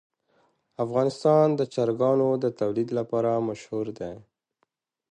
[0.83, 4.13] افغانستان د چرګانو د تولید لپاره مشهور دی.